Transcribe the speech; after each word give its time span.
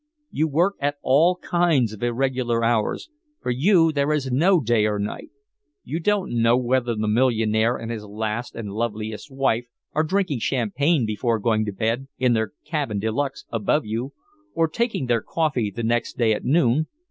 You 0.31 0.47
work 0.47 0.77
at 0.79 0.95
all 1.03 1.35
kinds 1.35 1.93
of 1.93 2.01
irregular 2.01 2.63
hours, 2.63 3.11
for 3.39 3.51
you 3.51 3.91
there 3.91 4.11
is 4.11 4.31
no 4.31 4.59
day 4.59 4.87
or 4.87 4.97
night. 4.97 5.29
You 5.83 5.99
don't 5.99 6.31
know 6.41 6.57
whether 6.57 6.95
the 6.95 7.07
millionaire 7.07 7.75
and 7.77 7.91
his 7.91 8.03
last 8.03 8.55
and 8.55 8.71
loveliest 8.71 9.29
wife 9.29 9.67
are 9.93 10.01
drinking 10.01 10.39
champagne 10.39 11.05
before 11.05 11.37
going 11.37 11.65
to 11.65 11.71
bed, 11.71 12.07
in 12.17 12.33
their 12.33 12.53
cabin 12.65 12.97
de 12.97 13.11
luxe 13.11 13.45
above 13.51 13.85
you, 13.85 14.13
or 14.55 14.67
taking 14.67 15.05
their 15.05 15.21
coffee 15.21 15.69
the 15.69 15.83
next 15.83 16.17
day 16.17 16.33
at 16.33 16.43
noon. 16.43 16.87